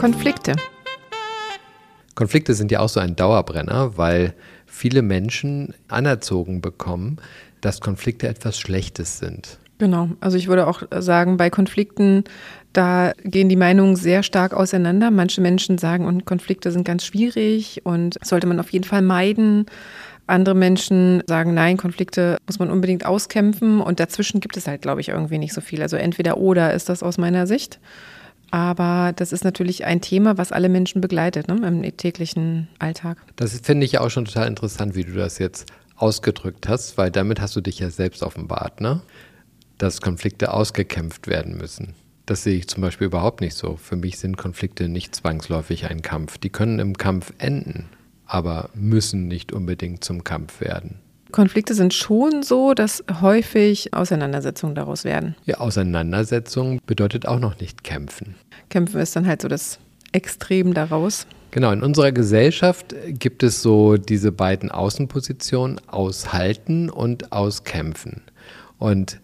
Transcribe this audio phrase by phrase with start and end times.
[0.00, 0.56] Konflikte.
[2.14, 4.32] Konflikte sind ja auch so ein Dauerbrenner, weil
[4.64, 7.18] viele Menschen anerzogen bekommen,
[7.60, 9.58] dass Konflikte etwas Schlechtes sind.
[9.76, 12.24] Genau, also ich würde auch sagen, bei Konflikten,
[12.72, 15.10] da gehen die Meinungen sehr stark auseinander.
[15.10, 19.66] Manche Menschen sagen, und Konflikte sind ganz schwierig und sollte man auf jeden Fall meiden.
[20.26, 25.02] Andere Menschen sagen, nein, Konflikte muss man unbedingt auskämpfen und dazwischen gibt es halt, glaube
[25.02, 25.82] ich, irgendwie nicht so viel.
[25.82, 27.80] Also entweder oder ist das aus meiner Sicht.
[28.50, 33.18] Aber das ist natürlich ein Thema, was alle Menschen begleitet ne, im täglichen Alltag.
[33.36, 37.10] Das finde ich ja auch schon total interessant, wie du das jetzt ausgedrückt hast, weil
[37.10, 39.02] damit hast du dich ja selbst offenbart, ne?
[39.78, 41.94] dass Konflikte ausgekämpft werden müssen.
[42.26, 43.76] Das sehe ich zum Beispiel überhaupt nicht so.
[43.76, 46.38] Für mich sind Konflikte nicht zwangsläufig ein Kampf.
[46.38, 47.88] Die können im Kampf enden
[48.30, 51.00] aber müssen nicht unbedingt zum Kampf werden.
[51.30, 55.34] Konflikte sind schon so, dass häufig Auseinandersetzungen daraus werden.
[55.44, 58.34] Ja, Auseinandersetzung bedeutet auch noch nicht kämpfen.
[58.68, 59.78] Kämpfen ist dann halt so das
[60.12, 61.26] Extrem daraus.
[61.52, 68.22] Genau, in unserer Gesellschaft gibt es so diese beiden Außenpositionen, aushalten und auskämpfen.
[68.78, 69.20] Und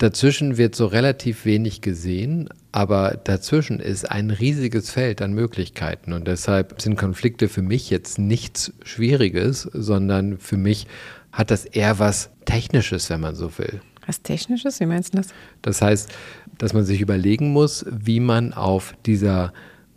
[0.00, 6.26] Dazwischen wird so relativ wenig gesehen, aber dazwischen ist ein riesiges Feld an Möglichkeiten und
[6.26, 10.86] deshalb sind Konflikte für mich jetzt nichts Schwieriges, sondern für mich
[11.32, 13.80] hat das eher was Technisches, wenn man so will.
[14.06, 14.78] Was Technisches?
[14.80, 15.28] Wie meinst du das?
[15.62, 16.12] Das heißt,
[16.58, 19.52] dass man sich überlegen muss, wie man auf dieser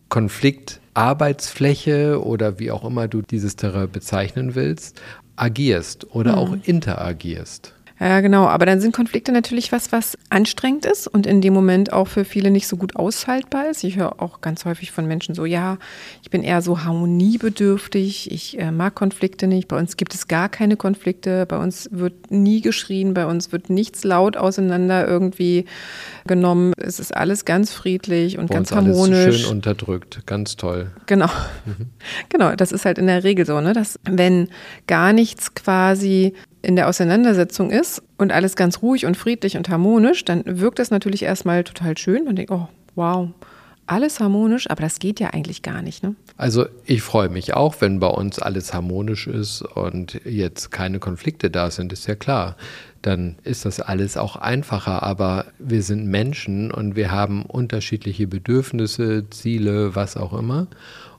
[0.10, 5.02] Konfliktarbeitsfläche oder wie auch immer du dieses Terrain bezeichnen willst,
[5.36, 6.38] agierst oder mhm.
[6.38, 7.74] auch interagierst.
[8.04, 8.48] Ja, genau.
[8.48, 12.26] Aber dann sind Konflikte natürlich was, was anstrengend ist und in dem Moment auch für
[12.26, 13.82] viele nicht so gut aushaltbar ist.
[13.86, 15.78] Ich höre auch ganz häufig von Menschen so, ja,
[16.22, 19.70] ich bin eher so harmoniebedürftig, ich äh, mag Konflikte nicht.
[19.70, 23.70] Bei uns gibt es gar keine Konflikte, bei uns wird nie geschrien, bei uns wird
[23.70, 25.64] nichts laut auseinander irgendwie
[26.28, 26.74] genommen.
[26.76, 29.18] Es ist alles ganz friedlich und bei ganz harmonisch.
[29.18, 30.92] Alles schön unterdrückt, ganz toll.
[31.06, 31.30] Genau.
[31.66, 31.88] Mhm.
[32.30, 34.50] Genau, das ist halt in der Regel so, ne, dass wenn
[34.88, 36.34] gar nichts quasi
[36.64, 40.90] in der Auseinandersetzung ist und alles ganz ruhig und friedlich und harmonisch, dann wirkt das
[40.90, 42.24] natürlich erstmal total schön.
[42.24, 43.30] Man denkt, oh, wow,
[43.86, 46.04] alles harmonisch, aber das geht ja eigentlich gar nicht.
[46.04, 46.16] Ne?
[46.38, 51.50] Also ich freue mich auch, wenn bei uns alles harmonisch ist und jetzt keine Konflikte
[51.50, 52.56] da sind, ist ja klar.
[53.02, 59.30] Dann ist das alles auch einfacher, aber wir sind Menschen und wir haben unterschiedliche Bedürfnisse,
[59.30, 60.68] Ziele, was auch immer.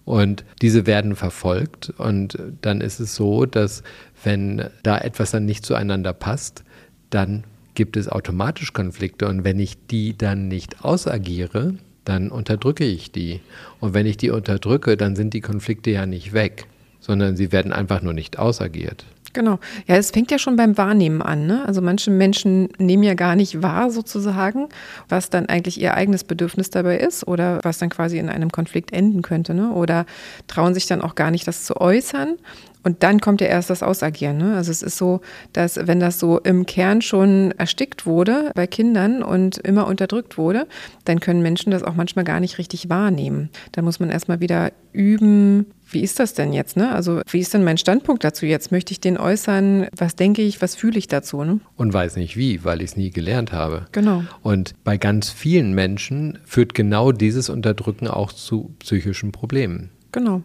[0.07, 1.93] Und diese werden verfolgt.
[1.97, 3.83] Und dann ist es so, dass
[4.25, 6.65] wenn da etwas dann nicht zueinander passt,
[7.11, 9.29] dann gibt es automatisch Konflikte.
[9.29, 11.75] Und wenn ich die dann nicht ausagiere,
[12.05, 13.41] dann unterdrücke ich die.
[13.81, 16.67] Und wenn ich die unterdrücke, dann sind die Konflikte ja nicht weg,
[17.01, 19.05] sondern sie werden einfach nur nicht ausagiert.
[19.33, 19.59] Genau.
[19.89, 21.47] Ja, es fängt ja schon beim Wahrnehmen an.
[21.47, 21.65] Ne?
[21.67, 24.69] Also manche Menschen nehmen ja gar nicht wahr, sozusagen,
[25.09, 28.93] was dann eigentlich ihr eigenes Bedürfnis dabei ist oder was dann quasi in einem Konflikt
[28.93, 29.53] enden könnte.
[29.53, 29.73] Ne?
[29.73, 30.07] Oder
[30.47, 32.37] trauen sich dann auch gar nicht, das zu äußern.
[32.85, 34.37] Und dann kommt ja erst das Ausagieren.
[34.37, 34.55] Ne?
[34.55, 35.23] Also es ist so,
[35.53, 40.67] dass wenn das so im Kern schon erstickt wurde bei Kindern und immer unterdrückt wurde,
[41.05, 43.49] dann können Menschen das auch manchmal gar nicht richtig wahrnehmen.
[43.73, 46.77] Dann muss man erstmal wieder üben, wie ist das denn jetzt?
[46.77, 46.93] Ne?
[46.93, 48.71] Also wie ist denn mein Standpunkt dazu jetzt?
[48.71, 49.87] Möchte ich den äußern?
[49.97, 50.61] Was denke ich?
[50.61, 51.43] Was fühle ich dazu?
[51.43, 51.61] Ne?
[51.77, 53.87] Und weiß nicht wie, weil ich es nie gelernt habe.
[53.93, 54.25] Genau.
[54.43, 59.91] Und bei ganz vielen Menschen führt genau dieses Unterdrücken auch zu psychischen Problemen.
[60.13, 60.43] Genau.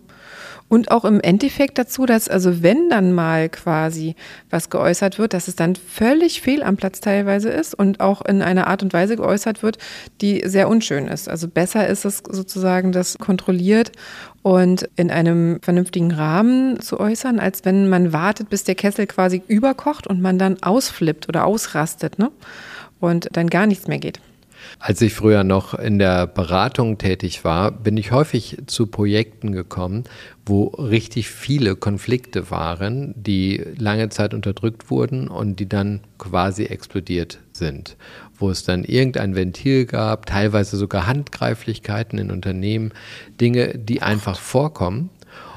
[0.70, 4.16] Und auch im Endeffekt dazu, dass also wenn dann mal quasi
[4.52, 8.44] was geäußert wird, dass es dann völlig fehl am Platz teilweise ist und auch in
[8.44, 9.80] einer Art und Weise geäußert wird,
[10.22, 11.28] die sehr unschön ist.
[11.28, 13.92] Also besser ist es sozusagen, das kontrolliert
[14.44, 19.42] und in einem vernünftigen Rahmen zu äußern, als wenn man wartet, bis der Kessel quasi
[19.48, 22.32] überkocht und man dann ausflippt oder ausrastet ne?
[23.00, 24.20] und dann gar nichts mehr geht.
[24.80, 30.04] Als ich früher noch in der Beratung tätig war, bin ich häufig zu Projekten gekommen,
[30.46, 37.40] wo richtig viele Konflikte waren, die lange Zeit unterdrückt wurden und die dann quasi explodiert
[37.52, 37.98] sind.
[38.36, 42.94] Wo es dann irgendein Ventil gab, teilweise sogar Handgreiflichkeiten in Unternehmen,
[43.40, 45.10] Dinge, die einfach vorkommen.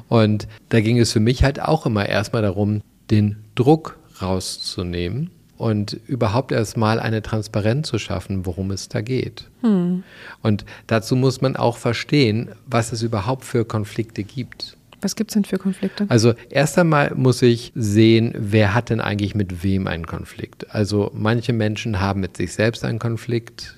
[0.09, 5.99] Und da ging es für mich halt auch immer erstmal darum, den Druck rauszunehmen und
[6.07, 9.49] überhaupt erst mal eine Transparenz zu schaffen, worum es da geht.
[9.61, 10.03] Hm.
[10.43, 14.77] Und dazu muss man auch verstehen, was es überhaupt für Konflikte gibt.
[15.01, 16.07] Was gibt es denn für Konflikte?
[16.09, 20.73] Also erst einmal muss ich sehen, wer hat denn eigentlich mit wem einen Konflikt.
[20.75, 23.75] Also manche Menschen haben mit sich selbst einen Konflikt,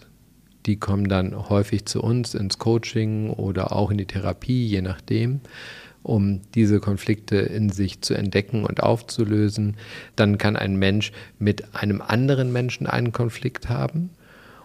[0.67, 5.41] die kommen dann häufig zu uns ins Coaching oder auch in die Therapie, je nachdem
[6.05, 9.77] um diese Konflikte in sich zu entdecken und aufzulösen.
[10.15, 11.11] Dann kann ein Mensch
[11.41, 14.11] mit einem anderen Menschen einen Konflikt haben.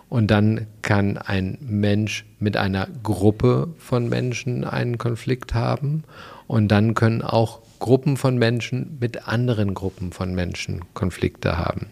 [0.10, 6.04] Und dann kann ein Mensch mit einer Gruppe von Menschen einen Konflikt haben.
[6.48, 11.88] Und dann können auch Gruppen von Menschen mit anderen Gruppen von Menschen Konflikte haben.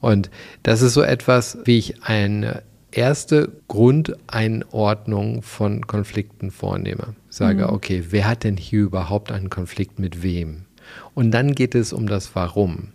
[0.00, 0.30] Und
[0.62, 2.62] das ist so etwas, wie ich eine
[2.92, 7.14] erste Grundeinordnung von Konflikten vornehme.
[7.28, 7.74] Sage, mhm.
[7.74, 10.64] okay, wer hat denn hier überhaupt einen Konflikt mit wem?
[11.14, 12.88] Und dann geht es um das Warum.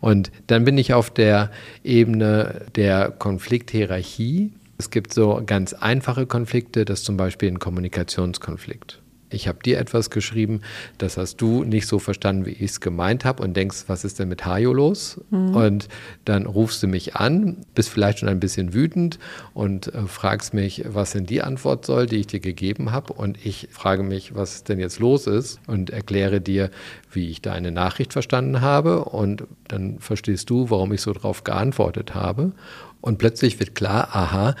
[0.00, 1.50] Und dann bin ich auf der
[1.82, 4.52] Ebene der Konflikthierarchie.
[4.76, 9.78] Es gibt so ganz einfache Konflikte, das ist zum Beispiel ein Kommunikationskonflikt ich habe dir
[9.78, 10.62] etwas geschrieben,
[10.98, 14.18] das hast du nicht so verstanden, wie ich es gemeint habe und denkst, was ist
[14.18, 15.20] denn mit Hajo los?
[15.30, 15.54] Mhm.
[15.54, 15.88] Und
[16.24, 19.18] dann rufst du mich an, bist vielleicht schon ein bisschen wütend
[19.54, 23.12] und äh, fragst mich, was denn die Antwort soll, die ich dir gegeben habe.
[23.12, 26.70] Und ich frage mich, was denn jetzt los ist und erkläre dir,
[27.12, 29.04] wie ich deine Nachricht verstanden habe.
[29.04, 32.52] Und dann verstehst du, warum ich so darauf geantwortet habe.
[33.00, 34.54] Und plötzlich wird klar, aha,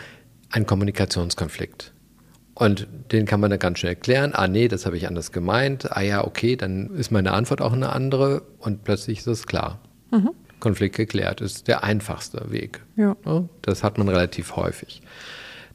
[0.50, 1.92] ein Kommunikationskonflikt.
[2.58, 4.32] Und den kann man dann ganz schnell erklären.
[4.34, 5.96] Ah, nee, das habe ich anders gemeint.
[5.96, 9.78] Ah ja, okay, dann ist meine Antwort auch eine andere und plötzlich ist es klar.
[10.10, 10.30] Mhm.
[10.58, 12.80] Konflikt geklärt ist der einfachste Weg.
[12.96, 13.14] Ja.
[13.62, 15.02] Das hat man relativ häufig.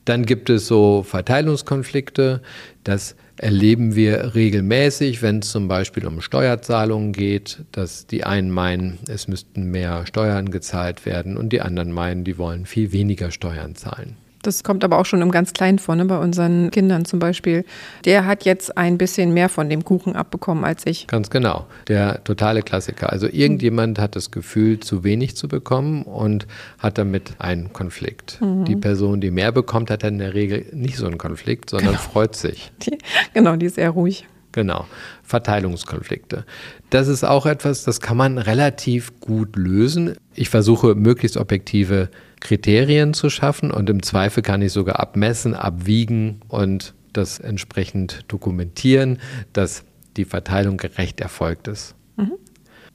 [0.03, 2.41] Dann gibt es so Verteilungskonflikte.
[2.83, 8.99] Das erleben wir regelmäßig, wenn es zum Beispiel um Steuerzahlungen geht, dass die einen meinen,
[9.07, 13.75] es müssten mehr Steuern gezahlt werden und die anderen meinen, die wollen viel weniger Steuern
[13.75, 14.17] zahlen.
[14.43, 16.05] Das kommt aber auch schon im ganz Kleinen vor, ne?
[16.05, 17.65] bei unseren Kindern zum Beispiel.
[18.05, 21.07] Der hat jetzt ein bisschen mehr von dem Kuchen abbekommen als ich.
[21.07, 21.65] Ganz genau.
[21.87, 23.11] Der totale Klassiker.
[23.11, 26.45] Also irgendjemand hat das Gefühl, zu wenig zu bekommen und
[26.77, 28.39] hat damit einen Konflikt.
[28.41, 28.65] Mhm.
[28.65, 31.91] Die Person, die mehr bekommt, hat dann in der Regel nicht so einen Konflikt, sondern
[31.91, 32.01] genau.
[32.01, 32.71] freut sich.
[32.83, 32.97] Die,
[33.33, 34.25] genau, die ist eher ruhig.
[34.53, 34.85] Genau,
[35.23, 36.45] Verteilungskonflikte.
[36.91, 40.15] Das ist auch etwas, das kann man relativ gut lösen.
[40.35, 42.09] Ich versuche möglichst objektive
[42.43, 49.19] Kriterien zu schaffen und im Zweifel kann ich sogar abmessen, abwiegen und das entsprechend dokumentieren,
[49.53, 49.85] dass
[50.17, 51.95] die Verteilung gerecht erfolgt ist.
[52.17, 52.33] Mhm.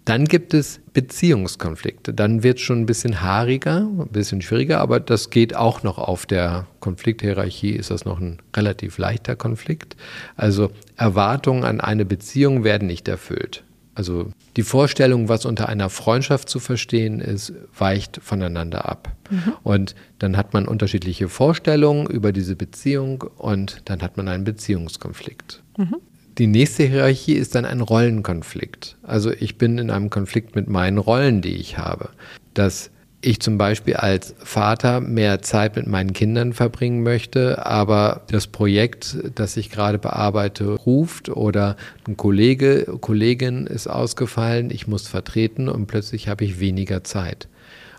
[0.04, 2.12] Dann gibt es Beziehungskonflikte.
[2.12, 5.96] Dann wird es schon ein bisschen haariger, ein bisschen schwieriger, aber das geht auch noch
[5.96, 9.96] auf der Konflikthierarchie, ist das noch ein relativ leichter Konflikt.
[10.36, 13.64] Also Erwartungen an eine Beziehung werden nicht erfüllt.
[13.98, 19.12] Also die Vorstellung, was unter einer Freundschaft zu verstehen ist, weicht voneinander ab.
[19.28, 19.54] Mhm.
[19.64, 25.64] Und dann hat man unterschiedliche Vorstellungen über diese Beziehung und dann hat man einen Beziehungskonflikt.
[25.76, 25.96] Mhm.
[26.38, 28.96] Die nächste Hierarchie ist dann ein Rollenkonflikt.
[29.02, 32.10] Also ich bin in einem Konflikt mit meinen Rollen, die ich habe.
[32.54, 38.46] Das ich zum Beispiel als Vater mehr Zeit mit meinen Kindern verbringen möchte, aber das
[38.46, 41.76] Projekt, das ich gerade bearbeite, ruft oder
[42.06, 47.48] ein Kollege, Kollegin ist ausgefallen, ich muss vertreten und plötzlich habe ich weniger Zeit.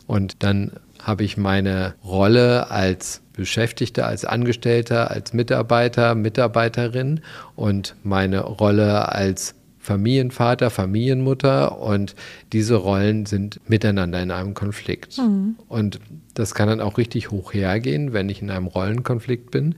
[0.07, 0.71] Und dann
[1.01, 7.21] habe ich meine Rolle als Beschäftigter, als Angestellter, als Mitarbeiter, Mitarbeiterin
[7.55, 9.55] und meine Rolle als
[9.89, 12.13] Familienvater, Familienmutter und
[12.53, 15.17] diese Rollen sind miteinander in einem Konflikt.
[15.17, 15.55] Mhm.
[15.67, 15.99] Und
[16.39, 19.75] das kann dann auch richtig hoch hergehen, wenn ich in einem Rollenkonflikt bin.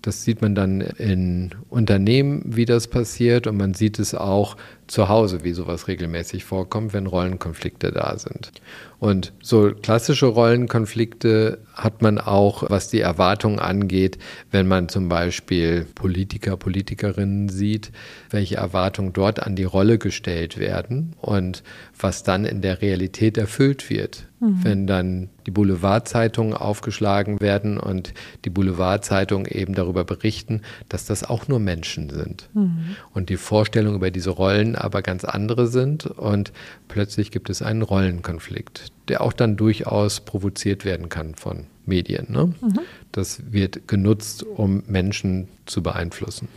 [0.00, 5.08] Das sieht man dann in Unternehmen, wie das passiert und man sieht es auch zu
[5.08, 8.52] Hause, wie sowas regelmäßig vorkommt, wenn Rollenkonflikte da sind.
[9.00, 14.18] Und so klassische Rollenkonflikte hat man auch, was die Erwartungen angeht,
[14.50, 17.90] wenn man zum Beispiel Politiker, Politikerinnen sieht,
[18.30, 21.64] welche Erwartungen dort an die Rolle gestellt werden und
[21.98, 24.27] was dann in der Realität erfüllt wird.
[24.40, 24.64] Mhm.
[24.64, 28.14] Wenn dann die Boulevardzeitungen aufgeschlagen werden und
[28.44, 32.48] die Boulevardzeitungen eben darüber berichten, dass das auch nur Menschen sind.
[32.54, 32.96] Mhm.
[33.14, 36.52] Und die Vorstellungen über diese Rollen aber ganz andere sind und
[36.86, 42.26] plötzlich gibt es einen Rollenkonflikt, der auch dann durchaus provoziert werden kann von Medien.
[42.28, 42.52] Ne?
[42.60, 42.80] Mhm.
[43.10, 46.48] Das wird genutzt, um Menschen zu beeinflussen.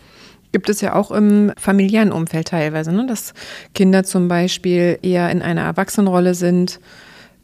[0.51, 3.07] Gibt es ja auch im familiären Umfeld teilweise, ne?
[3.07, 3.33] dass
[3.73, 6.79] Kinder zum Beispiel eher in einer Erwachsenenrolle sind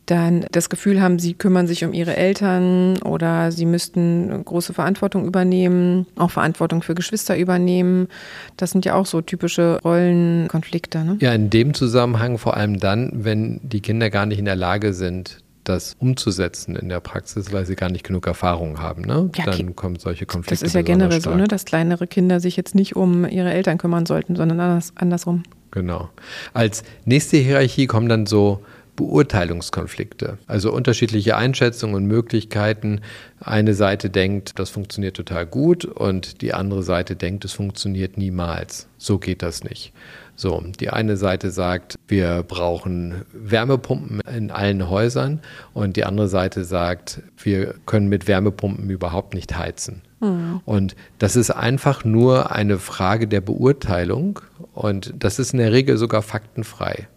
[0.07, 5.25] dann das Gefühl haben, sie kümmern sich um ihre Eltern oder sie müssten große Verantwortung
[5.25, 8.07] übernehmen, auch Verantwortung für Geschwister übernehmen.
[8.55, 11.03] Das sind ja auch so typische Rollenkonflikte.
[11.03, 11.17] Ne?
[11.19, 14.93] Ja, in dem Zusammenhang vor allem dann, wenn die Kinder gar nicht in der Lage
[14.93, 19.01] sind, das umzusetzen in der Praxis, weil sie gar nicht genug Erfahrung haben.
[19.01, 19.29] Ne?
[19.35, 20.63] Ja, Dann kommen solche Konflikte.
[20.63, 21.47] Das ist ja generell so, ne?
[21.47, 25.43] dass kleinere Kinder sich jetzt nicht um ihre Eltern kümmern sollten, sondern anders, andersrum.
[25.71, 26.09] Genau.
[26.53, 28.63] Als nächste Hierarchie kommen dann so
[28.97, 33.01] Beurteilungskonflikte, also unterschiedliche Einschätzungen und Möglichkeiten.
[33.39, 38.87] Eine Seite denkt, das funktioniert total gut und die andere Seite denkt, es funktioniert niemals.
[38.97, 39.93] So geht das nicht.
[40.35, 45.41] So, die eine Seite sagt, wir brauchen Wärmepumpen in allen Häusern
[45.73, 50.01] und die andere Seite sagt, wir können mit Wärmepumpen überhaupt nicht heizen.
[50.19, 50.61] Mhm.
[50.65, 54.39] Und das ist einfach nur eine Frage der Beurteilung
[54.73, 57.07] und das ist in der Regel sogar faktenfrei.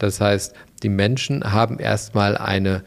[0.00, 2.82] Das heißt, die Menschen haben erstmal eine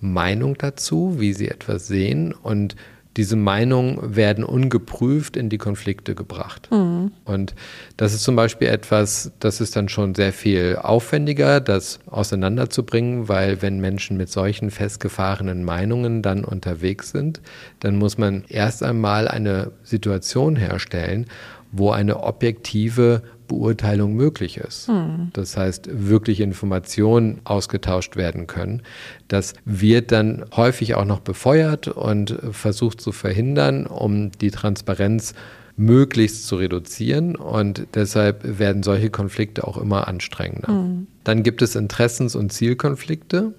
[0.00, 2.76] Meinung dazu, wie sie etwas sehen und
[3.16, 6.68] diese Meinungen werden ungeprüft in die Konflikte gebracht.
[6.70, 7.10] Mhm.
[7.24, 7.54] Und
[7.96, 13.62] das ist zum Beispiel etwas, das ist dann schon sehr viel aufwendiger, das auseinanderzubringen, weil
[13.62, 17.40] wenn Menschen mit solchen festgefahrenen Meinungen dann unterwegs sind,
[17.80, 21.26] dann muss man erst einmal eine Situation herstellen,
[21.72, 24.86] wo eine objektive Beurteilung möglich ist.
[24.86, 25.30] Hm.
[25.32, 28.82] Das heißt, wirklich Informationen ausgetauscht werden können.
[29.26, 35.34] Das wird dann häufig auch noch befeuert und versucht zu verhindern, um die Transparenz
[35.76, 37.34] möglichst zu reduzieren.
[37.34, 40.68] Und deshalb werden solche Konflikte auch immer anstrengender.
[40.68, 41.08] Hm.
[41.24, 43.54] Dann gibt es Interessens- und Zielkonflikte.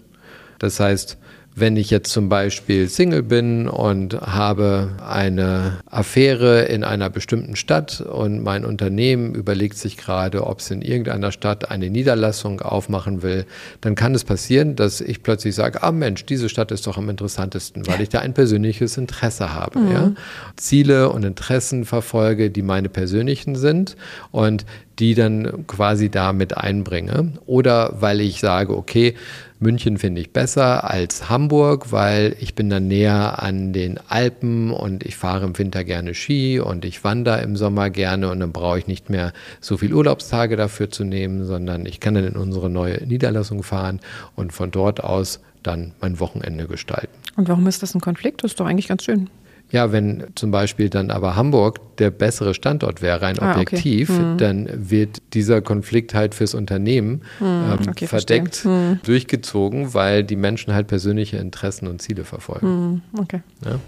[0.58, 1.18] Das heißt,
[1.54, 8.00] wenn ich jetzt zum Beispiel Single bin und habe eine Affäre in einer bestimmten Stadt
[8.00, 13.46] und mein Unternehmen überlegt sich gerade, ob es in irgendeiner Stadt eine Niederlassung aufmachen will,
[13.82, 17.10] dann kann es passieren, dass ich plötzlich sage, ah Mensch, diese Stadt ist doch am
[17.10, 19.80] interessantesten, weil ich da ein persönliches Interesse habe.
[19.80, 19.92] Mhm.
[19.92, 20.12] Ja?
[20.56, 23.98] Ziele und Interessen verfolge, die meine persönlichen sind
[24.32, 24.66] und
[25.00, 27.34] die dann quasi da mit einbringe.
[27.46, 29.16] Oder weil ich sage, okay,
[29.60, 35.06] München finde ich besser als Hamburg, weil ich bin dann näher an den Alpen und
[35.06, 38.80] ich fahre im Winter gerne Ski und ich wandere im Sommer gerne und dann brauche
[38.80, 42.70] ich nicht mehr so viel Urlaubstage dafür zu nehmen, sondern ich kann dann in unsere
[42.70, 44.00] neue Niederlassung fahren
[44.36, 47.14] und von dort aus dann mein Wochenende gestalten.
[47.36, 48.44] Und warum ist das ein Konflikt?
[48.44, 49.30] Das ist doch eigentlich ganz schön.
[49.72, 54.20] Ja, wenn zum Beispiel dann aber Hamburg der bessere Standort wäre, rein ah, objektiv, okay.
[54.20, 54.38] hm.
[54.38, 57.48] dann wird dieser Konflikt halt fürs Unternehmen hm.
[57.48, 59.00] ähm, okay, verdeckt hm.
[59.04, 63.02] durchgezogen, weil die Menschen halt persönliche Interessen und Ziele verfolgen.
[63.14, 63.42] Hm, okay.
[63.66, 63.80] Ja?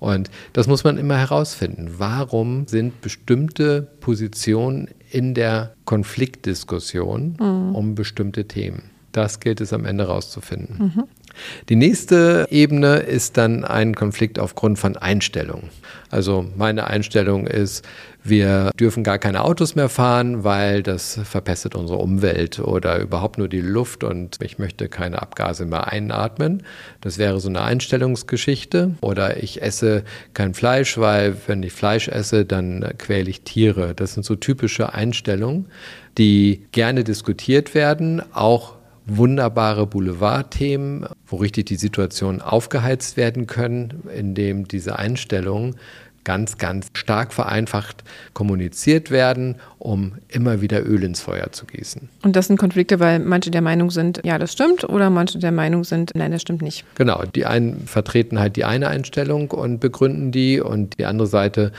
[0.00, 1.94] Und das muss man immer herausfinden.
[1.98, 7.74] Warum sind bestimmte Positionen in der Konfliktdiskussion hm.
[7.74, 8.90] um bestimmte Themen?
[9.12, 10.92] Das gilt es am Ende herauszufinden.
[10.94, 11.04] Mhm.
[11.68, 15.70] Die nächste Ebene ist dann ein Konflikt aufgrund von Einstellungen.
[16.10, 17.84] Also meine Einstellung ist,
[18.24, 23.48] wir dürfen gar keine Autos mehr fahren, weil das verpestet unsere Umwelt oder überhaupt nur
[23.48, 26.62] die Luft und ich möchte keine Abgase mehr einatmen.
[27.00, 28.96] Das wäre so eine Einstellungsgeschichte.
[29.00, 30.02] Oder ich esse
[30.34, 33.94] kein Fleisch, weil wenn ich Fleisch esse, dann quäle ich Tiere.
[33.94, 35.66] Das sind so typische Einstellungen,
[36.18, 38.77] die gerne diskutiert werden, auch
[39.08, 45.76] wunderbare Boulevardthemen, wo richtig die Situationen aufgeheizt werden können, indem diese Einstellungen
[46.28, 52.10] ganz, ganz stark vereinfacht kommuniziert werden, um immer wieder Öl ins Feuer zu gießen.
[52.22, 55.52] Und das sind Konflikte, weil manche der Meinung sind, ja, das stimmt, oder manche der
[55.52, 56.84] Meinung sind, nein, das stimmt nicht.
[56.96, 61.72] Genau, die einen vertreten halt die eine Einstellung und begründen die und die andere Seite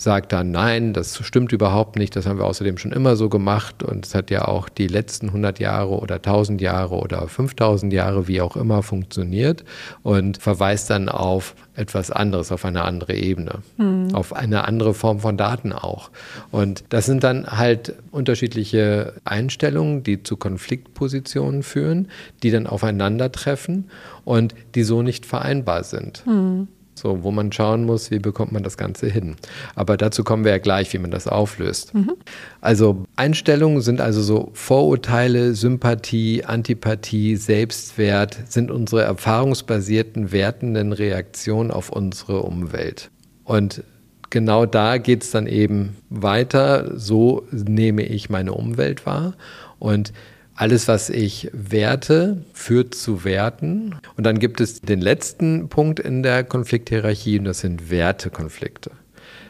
[0.00, 3.82] sagt dann, nein, das stimmt überhaupt nicht, das haben wir außerdem schon immer so gemacht
[3.82, 8.26] und es hat ja auch die letzten 100 Jahre oder 1000 Jahre oder 5000 Jahre,
[8.26, 9.62] wie auch immer, funktioniert
[10.02, 14.14] und verweist dann auf etwas anderes, auf eine andere Ebene, mhm.
[14.14, 16.10] auf eine andere Form von Daten auch.
[16.50, 22.08] Und das sind dann halt unterschiedliche Einstellungen, die zu Konfliktpositionen führen,
[22.42, 23.90] die dann aufeinandertreffen
[24.24, 26.26] und die so nicht vereinbar sind.
[26.26, 26.68] Mhm.
[27.00, 29.36] So, wo man schauen muss, wie bekommt man das Ganze hin.
[29.74, 31.94] Aber dazu kommen wir ja gleich, wie man das auflöst.
[31.94, 32.12] Mhm.
[32.60, 41.88] Also Einstellungen sind also so Vorurteile, Sympathie, Antipathie, Selbstwert, sind unsere erfahrungsbasierten, wertenden Reaktionen auf
[41.88, 43.10] unsere Umwelt.
[43.44, 43.82] Und
[44.28, 46.98] genau da geht es dann eben weiter.
[46.98, 49.34] So nehme ich meine Umwelt wahr.
[49.78, 50.12] Und
[50.60, 53.94] alles, was ich werte, führt zu Werten.
[54.18, 58.90] Und dann gibt es den letzten Punkt in der Konflikthierarchie und das sind Wertekonflikte.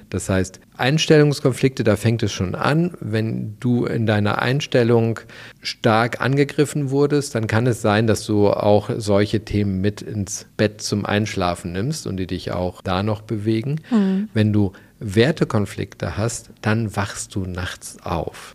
[0.09, 2.93] Das heißt, Einstellungskonflikte, da fängt es schon an.
[3.01, 5.19] Wenn du in deiner Einstellung
[5.61, 10.81] stark angegriffen wurdest, dann kann es sein, dass du auch solche Themen mit ins Bett
[10.81, 13.81] zum Einschlafen nimmst und die dich auch da noch bewegen.
[13.91, 14.29] Mhm.
[14.33, 18.55] Wenn du Wertekonflikte hast, dann wachst du nachts auf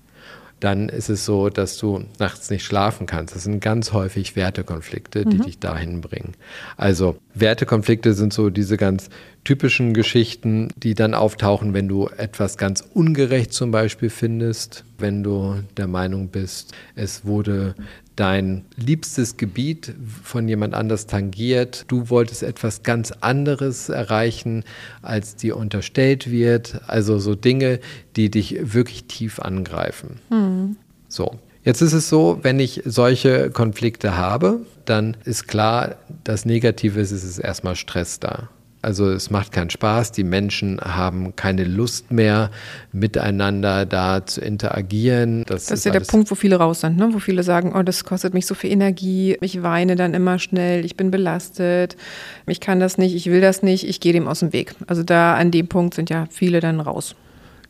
[0.65, 3.35] dann ist es so, dass du nachts nicht schlafen kannst.
[3.35, 5.43] Das sind ganz häufig Wertekonflikte, die mhm.
[5.43, 6.33] dich dahin bringen.
[6.75, 9.09] Also Wertekonflikte sind so diese ganz
[9.45, 15.61] typischen Geschichten, die dann auftauchen, wenn du etwas ganz ungerecht zum Beispiel findest, wenn du
[15.77, 17.75] der Meinung bist, es wurde
[18.15, 24.63] dein liebstes Gebiet von jemand anders tangiert, du wolltest etwas ganz anderes erreichen,
[25.01, 27.79] als dir unterstellt wird, also so Dinge,
[28.15, 30.19] die dich wirklich tief angreifen.
[30.29, 30.77] Mhm.
[31.07, 31.39] So.
[31.63, 37.11] Jetzt ist es so, wenn ich solche Konflikte habe, dann ist klar, das Negative ist,
[37.11, 38.49] es ist erstmal Stress da.
[38.85, 42.51] Also es macht keinen Spaß, die Menschen haben keine Lust mehr,
[42.91, 45.43] miteinander da zu interagieren.
[45.47, 47.09] Das, das ist ja der Punkt, wo viele raus sind, ne?
[47.11, 50.85] wo viele sagen, oh, das kostet mich so viel Energie, ich weine dann immer schnell,
[50.85, 51.97] ich bin belastet,
[52.45, 54.75] ich kann das nicht, ich will das nicht, ich gehe dem aus dem Weg.
[54.85, 57.15] Also da an dem Punkt sind ja viele dann raus.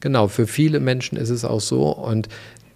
[0.02, 2.28] Genau, für viele Menschen ist es auch so und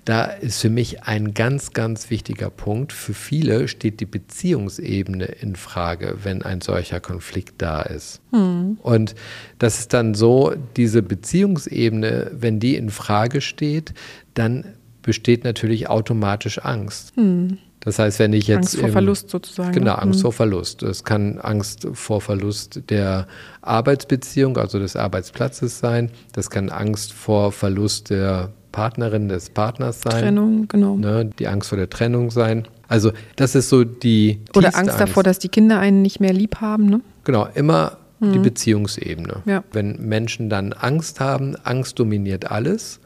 [0.09, 2.93] da ist für mich ein ganz, ganz wichtiger Punkt.
[2.93, 8.19] Für viele steht die Beziehungsebene in Frage, wenn ein solcher Konflikt da ist.
[8.31, 8.79] Hm.
[8.81, 9.13] Und
[9.59, 13.93] das ist dann so, diese Beziehungsebene, wenn die in Frage steht,
[14.33, 14.65] dann
[15.03, 17.15] besteht natürlich automatisch Angst.
[17.15, 17.59] Hm.
[17.79, 18.57] Das heißt, wenn ich jetzt.
[18.57, 19.73] Angst vor im, Verlust sozusagen.
[19.73, 20.01] Genau, ne?
[20.01, 20.23] Angst hm.
[20.23, 20.81] vor Verlust.
[20.81, 23.27] Es kann Angst vor Verlust der
[23.61, 26.09] Arbeitsbeziehung, also des Arbeitsplatzes sein.
[26.33, 30.21] Das kann Angst vor Verlust der Partnerin des Partners sein.
[30.21, 30.95] Trennung, genau.
[30.95, 32.67] Ne, die Angst vor der Trennung sein.
[32.87, 34.39] Also das ist so die.
[34.55, 36.85] Oder Angst, Angst davor, dass die Kinder einen nicht mehr lieb haben.
[36.87, 37.01] Ne?
[37.23, 38.33] Genau, immer mhm.
[38.33, 39.41] die Beziehungsebene.
[39.45, 39.63] Ja.
[39.71, 42.99] Wenn Menschen dann Angst haben, Angst dominiert alles.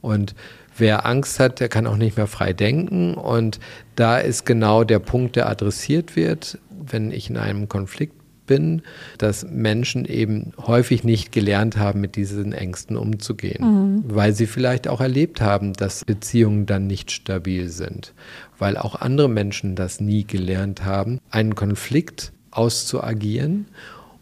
[0.00, 0.34] Und
[0.76, 3.14] wer Angst hat, der kann auch nicht mehr frei denken.
[3.14, 3.60] Und
[3.96, 8.19] da ist genau der Punkt, der adressiert wird, wenn ich in einem Konflikt
[8.50, 8.82] bin,
[9.16, 14.04] dass Menschen eben häufig nicht gelernt haben, mit diesen Ängsten umzugehen, mhm.
[14.08, 18.12] weil sie vielleicht auch erlebt haben, dass Beziehungen dann nicht stabil sind,
[18.58, 23.66] weil auch andere Menschen das nie gelernt haben, einen Konflikt auszuagieren,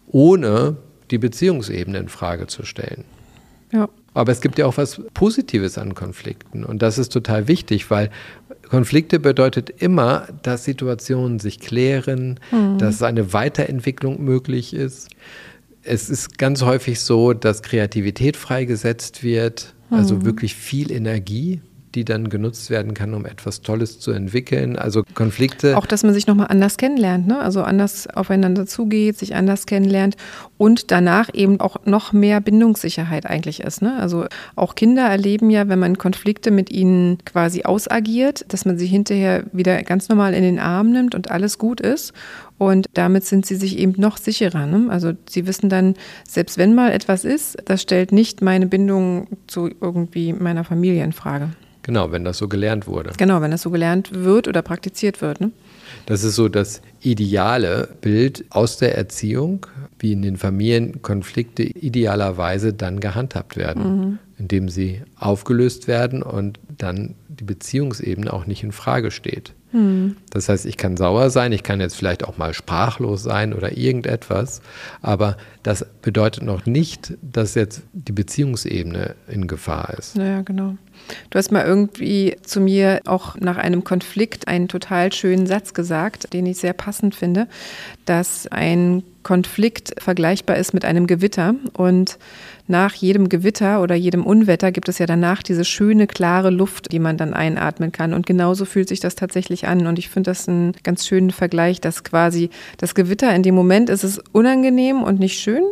[0.06, 0.76] ohne
[1.10, 3.04] die Beziehungsebene in Frage zu stellen.
[3.72, 3.88] Ja.
[4.12, 6.64] Aber es gibt ja auch was Positives an Konflikten.
[6.64, 8.10] Und das ist total wichtig, weil
[8.68, 12.78] Konflikte bedeutet immer, dass Situationen sich klären, mhm.
[12.78, 15.08] dass eine Weiterentwicklung möglich ist.
[15.82, 20.24] Es ist ganz häufig so, dass Kreativität freigesetzt wird, also mhm.
[20.24, 21.60] wirklich viel Energie
[21.94, 24.76] die dann genutzt werden kann, um etwas Tolles zu entwickeln.
[24.76, 25.76] Also Konflikte.
[25.76, 27.40] Auch, dass man sich nochmal anders kennenlernt, ne?
[27.40, 30.16] also anders aufeinander zugeht, sich anders kennenlernt
[30.58, 33.82] und danach eben auch noch mehr Bindungssicherheit eigentlich ist.
[33.82, 33.96] Ne?
[33.98, 38.86] Also auch Kinder erleben ja, wenn man Konflikte mit ihnen quasi ausagiert, dass man sie
[38.86, 42.12] hinterher wieder ganz normal in den Arm nimmt und alles gut ist.
[42.58, 44.66] Und damit sind sie sich eben noch sicherer.
[44.66, 44.88] Ne?
[44.90, 45.94] Also sie wissen dann,
[46.28, 51.12] selbst wenn mal etwas ist, das stellt nicht meine Bindung zu irgendwie meiner Familie in
[51.12, 51.50] Frage.
[51.82, 53.12] Genau, wenn das so gelernt wurde.
[53.16, 55.40] Genau, wenn das so gelernt wird oder praktiziert wird.
[55.40, 55.52] Ne?
[56.06, 59.66] Das ist so das ideale Bild aus der Erziehung,
[59.98, 64.18] wie in den Familien Konflikte idealerweise dann gehandhabt werden, mhm.
[64.38, 69.54] indem sie aufgelöst werden und dann die Beziehungsebene auch nicht in Frage steht.
[69.72, 70.16] Mhm.
[70.30, 73.76] Das heißt, ich kann sauer sein, ich kann jetzt vielleicht auch mal sprachlos sein oder
[73.76, 74.62] irgendetwas,
[75.02, 80.16] aber das bedeutet noch nicht, dass jetzt die Beziehungsebene in Gefahr ist.
[80.16, 80.76] Ja, genau.
[81.30, 86.32] Du hast mal irgendwie zu mir auch nach einem Konflikt einen total schönen Satz gesagt,
[86.32, 87.48] den ich sehr passend finde,
[88.04, 92.18] dass ein Konflikt vergleichbar ist mit einem Gewitter und
[92.66, 96.98] nach jedem Gewitter oder jedem Unwetter gibt es ja danach diese schöne, klare Luft, die
[96.98, 98.12] man dann einatmen kann.
[98.12, 99.86] Und genauso fühlt sich das tatsächlich an.
[99.86, 103.88] Und ich finde das einen ganz schönen Vergleich, dass quasi das Gewitter in dem Moment
[103.88, 105.62] ist es unangenehm und nicht schön,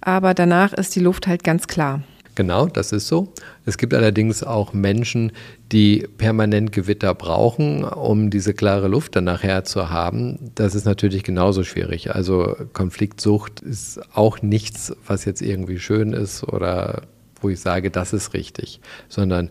[0.00, 2.02] aber danach ist die Luft halt ganz klar.
[2.40, 3.34] Genau, das ist so.
[3.66, 5.30] Es gibt allerdings auch Menschen,
[5.72, 10.38] die permanent Gewitter brauchen, um diese klare Luft dann nachher zu haben.
[10.54, 12.14] Das ist natürlich genauso schwierig.
[12.14, 17.02] Also Konfliktsucht ist auch nichts, was jetzt irgendwie schön ist oder
[17.42, 19.50] wo ich sage, das ist richtig, sondern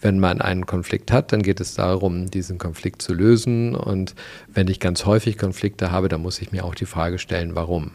[0.00, 3.74] wenn man einen Konflikt hat, dann geht es darum, diesen Konflikt zu lösen.
[3.74, 4.14] Und
[4.46, 7.90] wenn ich ganz häufig Konflikte habe, dann muss ich mir auch die Frage stellen, warum.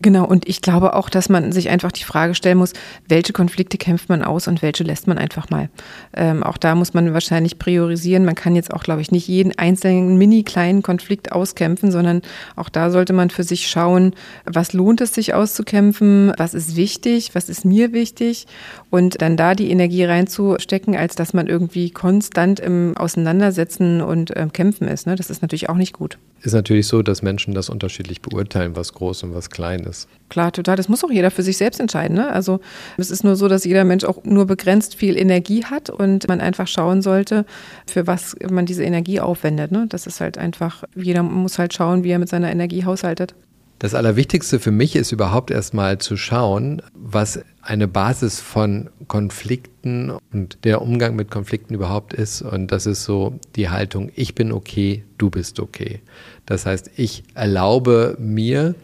[0.00, 2.72] Genau, und ich glaube auch, dass man sich einfach die Frage stellen muss,
[3.08, 5.70] welche Konflikte kämpft man aus und welche lässt man einfach mal.
[6.14, 8.24] Ähm, auch da muss man wahrscheinlich priorisieren.
[8.24, 12.22] Man kann jetzt auch, glaube ich, nicht jeden einzelnen mini kleinen Konflikt auskämpfen, sondern
[12.54, 17.34] auch da sollte man für sich schauen, was lohnt es sich auszukämpfen, was ist wichtig,
[17.34, 18.46] was ist mir wichtig
[18.90, 24.46] und dann da die Energie reinzustecken, als dass man irgendwie konstant im Auseinandersetzen und äh,
[24.52, 25.08] Kämpfen ist.
[25.08, 25.16] Ne?
[25.16, 26.18] Das ist natürlich auch nicht gut.
[26.42, 30.08] Ist natürlich so, dass Menschen das unterschiedlich beurteilen, was groß und was klein ist.
[30.28, 30.76] Klar, total.
[30.76, 32.16] Das muss auch jeder für sich selbst entscheiden.
[32.16, 32.30] Ne?
[32.30, 32.60] Also
[32.96, 36.40] es ist nur so, dass jeder Mensch auch nur begrenzt viel Energie hat und man
[36.40, 37.44] einfach schauen sollte,
[37.86, 39.72] für was man diese Energie aufwendet.
[39.72, 39.86] Ne?
[39.88, 43.34] Das ist halt einfach, jeder muss halt schauen, wie er mit seiner Energie haushaltet.
[43.78, 50.64] Das Allerwichtigste für mich ist überhaupt erstmal zu schauen, was eine Basis von Konflikten und
[50.64, 52.42] der Umgang mit Konflikten überhaupt ist.
[52.42, 56.00] Und das ist so die Haltung, ich bin okay, du bist okay.
[56.44, 58.74] Das heißt, ich erlaube mir,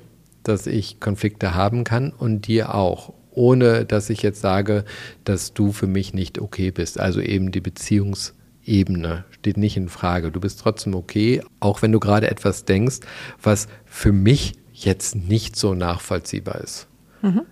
[0.45, 4.85] dass ich Konflikte haben kann und dir auch, ohne dass ich jetzt sage,
[5.25, 7.01] dass du für mich nicht okay bist.
[7.01, 10.31] Also eben die Beziehungsebene steht nicht in Frage.
[10.31, 13.01] Du bist trotzdem okay, auch wenn du gerade etwas denkst,
[13.43, 16.87] was für mich jetzt nicht so nachvollziehbar ist.
[17.23, 17.42] Mhm.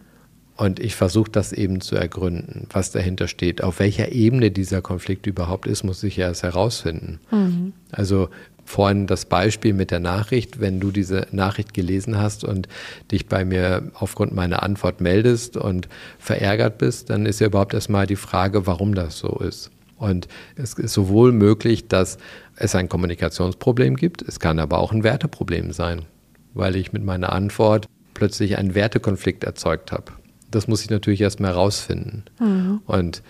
[0.56, 3.64] Und ich versuche das eben zu ergründen, was dahinter steht.
[3.64, 7.20] Auf welcher Ebene dieser Konflikt überhaupt ist, muss ich erst herausfinden.
[7.30, 7.72] Mhm.
[7.90, 8.28] Also
[8.64, 12.68] vorhin das Beispiel mit der Nachricht, wenn du diese Nachricht gelesen hast und
[13.10, 18.06] dich bei mir aufgrund meiner Antwort meldest und verärgert bist, dann ist ja überhaupt erstmal
[18.06, 19.70] die Frage, warum das so ist.
[19.96, 22.18] Und es ist sowohl möglich, dass
[22.56, 26.02] es ein Kommunikationsproblem gibt, es kann aber auch ein Werteproblem sein
[26.54, 30.12] weil ich mit meiner Antwort plötzlich einen Wertekonflikt erzeugt habe.
[30.50, 32.24] Das muss ich natürlich erstmal herausfinden.
[32.38, 32.80] Mhm.
[32.86, 33.22] Und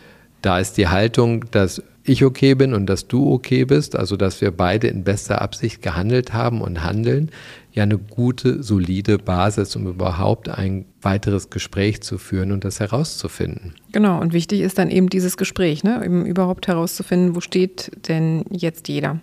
[0.42, 4.40] da ist die Haltung, dass ich okay bin und dass du okay bist, also dass
[4.40, 7.30] wir beide in bester Absicht gehandelt haben und handeln,
[7.72, 13.74] ja eine gute, solide Basis, um überhaupt ein weiteres Gespräch zu führen und das herauszufinden.
[13.92, 16.02] Genau, und wichtig ist dann eben dieses Gespräch, ne?
[16.04, 19.20] eben überhaupt herauszufinden, wo steht denn jetzt jeder.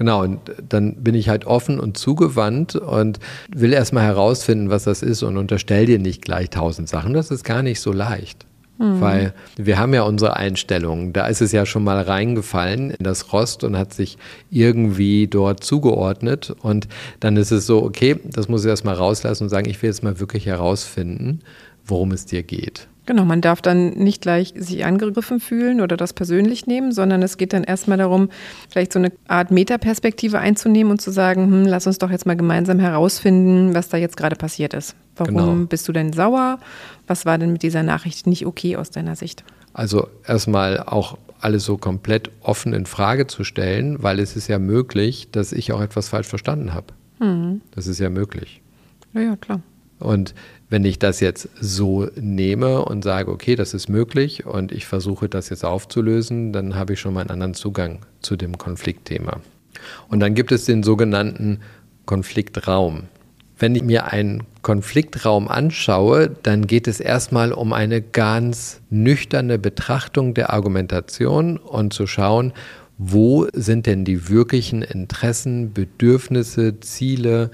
[0.00, 3.18] Genau, und dann bin ich halt offen und zugewandt und
[3.54, 7.12] will erstmal herausfinden, was das ist und unterstell dir nicht gleich tausend Sachen.
[7.12, 8.46] Das ist gar nicht so leicht.
[8.78, 9.00] Mhm.
[9.02, 11.12] Weil wir haben ja unsere Einstellungen.
[11.12, 14.16] Da ist es ja schon mal reingefallen in das Rost und hat sich
[14.50, 16.54] irgendwie dort zugeordnet.
[16.62, 16.88] Und
[17.20, 20.02] dann ist es so, okay, das muss ich erstmal rauslassen und sagen, ich will jetzt
[20.02, 21.40] mal wirklich herausfinden,
[21.84, 22.88] worum es dir geht.
[23.10, 27.38] Genau, man darf dann nicht gleich sich angegriffen fühlen oder das persönlich nehmen, sondern es
[27.38, 28.28] geht dann erstmal darum,
[28.68, 32.36] vielleicht so eine Art Metaperspektive einzunehmen und zu sagen, hm, lass uns doch jetzt mal
[32.36, 34.94] gemeinsam herausfinden, was da jetzt gerade passiert ist.
[35.16, 35.66] Warum genau.
[35.66, 36.60] bist du denn sauer?
[37.08, 39.42] Was war denn mit dieser Nachricht nicht okay aus deiner Sicht?
[39.72, 44.60] Also erstmal auch alles so komplett offen in Frage zu stellen, weil es ist ja
[44.60, 46.86] möglich, dass ich auch etwas falsch verstanden habe.
[47.18, 47.60] Mhm.
[47.72, 48.62] Das ist ja möglich.
[49.14, 49.62] Ja, ja, klar.
[50.00, 50.34] Und
[50.68, 55.28] wenn ich das jetzt so nehme und sage, okay, das ist möglich und ich versuche
[55.28, 59.40] das jetzt aufzulösen, dann habe ich schon mal einen anderen Zugang zu dem Konfliktthema.
[60.08, 61.60] Und dann gibt es den sogenannten
[62.06, 63.04] Konfliktraum.
[63.58, 70.32] Wenn ich mir einen Konfliktraum anschaue, dann geht es erstmal um eine ganz nüchterne Betrachtung
[70.32, 72.52] der Argumentation und zu schauen,
[72.96, 77.50] wo sind denn die wirklichen Interessen, Bedürfnisse, Ziele,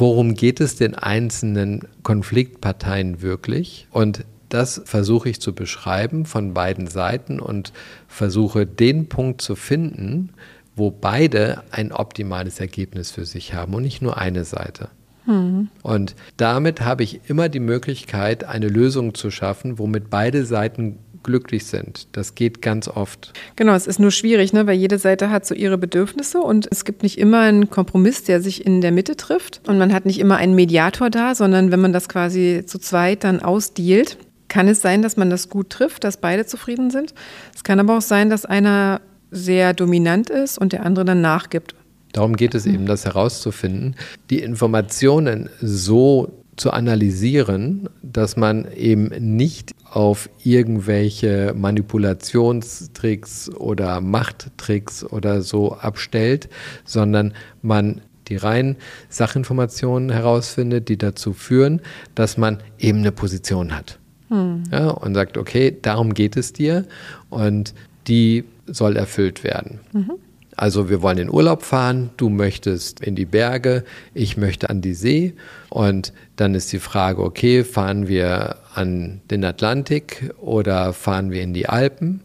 [0.00, 3.86] worum geht es den einzelnen Konfliktparteien wirklich?
[3.90, 7.72] Und das versuche ich zu beschreiben von beiden Seiten und
[8.08, 10.30] versuche den Punkt zu finden,
[10.74, 14.88] wo beide ein optimales Ergebnis für sich haben und nicht nur eine Seite.
[15.26, 15.68] Hm.
[15.82, 21.66] Und damit habe ich immer die Möglichkeit, eine Lösung zu schaffen, womit beide Seiten glücklich
[21.66, 22.08] sind.
[22.12, 23.32] Das geht ganz oft.
[23.56, 24.66] Genau, es ist nur schwierig, ne?
[24.66, 28.40] weil jede Seite hat so ihre Bedürfnisse und es gibt nicht immer einen Kompromiss, der
[28.40, 31.80] sich in der Mitte trifft und man hat nicht immer einen Mediator da, sondern wenn
[31.80, 36.04] man das quasi zu zweit dann ausdealt, kann es sein, dass man das gut trifft,
[36.04, 37.14] dass beide zufrieden sind.
[37.54, 41.74] Es kann aber auch sein, dass einer sehr dominant ist und der andere dann nachgibt.
[42.12, 43.94] Darum geht es eben, das herauszufinden,
[44.30, 55.42] die Informationen so zu analysieren, dass man eben nicht auf irgendwelche Manipulationstricks oder Machttricks oder
[55.42, 56.48] so abstellt,
[56.84, 58.76] sondern man die reinen
[59.08, 61.80] Sachinformationen herausfindet, die dazu führen,
[62.14, 63.98] dass man eben eine Position hat.
[64.28, 64.62] Hm.
[64.70, 66.86] Ja, und sagt, okay, darum geht es dir
[67.28, 67.74] und
[68.06, 69.80] die soll erfüllt werden.
[69.92, 70.12] Mhm.
[70.60, 74.92] Also wir wollen in Urlaub fahren, du möchtest in die Berge, ich möchte an die
[74.92, 75.32] See
[75.70, 81.54] und dann ist die Frage, okay, fahren wir an den Atlantik oder fahren wir in
[81.54, 82.20] die Alpen?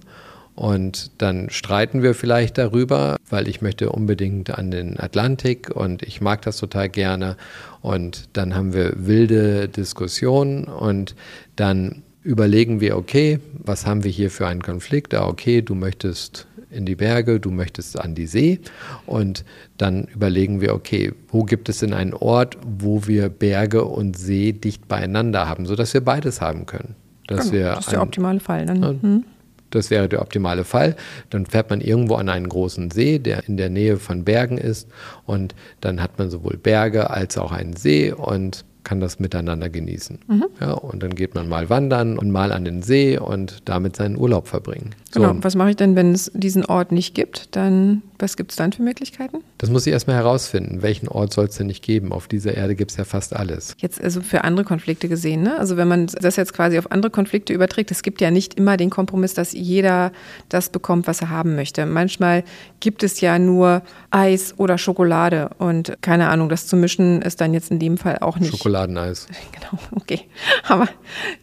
[0.54, 6.20] Und dann streiten wir vielleicht darüber, weil ich möchte unbedingt an den Atlantik und ich
[6.20, 7.38] mag das total gerne.
[7.82, 11.16] Und dann haben wir wilde Diskussionen und
[11.56, 15.14] dann überlegen wir, okay, was haben wir hier für einen Konflikt?
[15.14, 18.60] Ah, okay, du möchtest in die Berge, du möchtest an die See.
[19.06, 19.46] Und
[19.78, 24.52] dann überlegen wir, okay, wo gibt es denn einen Ort, wo wir Berge und See
[24.52, 26.96] dicht beieinander haben, sodass wir beides haben können.
[27.28, 28.66] Dass genau, wir das ist der optimale Fall.
[28.66, 28.80] Dann.
[28.80, 29.24] Mhm.
[29.72, 30.96] Das wäre der optimale Fall.
[31.30, 34.88] Dann fährt man irgendwo an einen großen See, der in der Nähe von Bergen ist.
[35.26, 40.20] Und dann hat man sowohl Berge als auch einen See und kann das miteinander genießen.
[40.28, 40.46] Mhm.
[40.62, 44.16] Ja, und dann geht man mal wandern und mal an den See und damit seinen
[44.16, 44.92] Urlaub verbringen.
[45.16, 45.22] So.
[45.22, 45.36] Genau.
[45.42, 47.56] Was mache ich denn, wenn es diesen Ort nicht gibt?
[47.56, 49.38] Dann, was gibt es dann für Möglichkeiten?
[49.60, 50.82] Das muss ich erstmal herausfinden.
[50.82, 52.12] Welchen Ort soll es denn nicht geben?
[52.12, 53.78] Auf dieser Erde gibt es ja fast alles.
[53.80, 55.58] Jetzt also für andere Konflikte gesehen, ne?
[55.58, 58.76] Also wenn man das jetzt quasi auf andere Konflikte überträgt, es gibt ja nicht immer
[58.76, 60.12] den Kompromiss, dass jeder
[60.50, 61.86] das bekommt, was er haben möchte.
[61.86, 62.44] Manchmal
[62.82, 67.54] gibt es ja nur Eis oder Schokolade und keine Ahnung, das zu mischen ist dann
[67.54, 68.52] jetzt in dem Fall auch nicht.
[68.52, 69.28] Schokoladeneis.
[69.56, 70.22] Genau, okay.
[70.68, 70.88] Aber